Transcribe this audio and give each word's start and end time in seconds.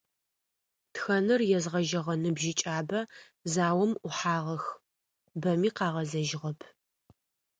Тхэныр 0.93 1.41
езгъэжьэгъэ 1.57 2.15
ныбжьыкӏабэ 2.21 2.99
заом 3.53 3.91
ӏухьагъэх, 4.01 4.63
бэми 5.41 5.69
къагъэзэжьыгъэп. 5.77 6.59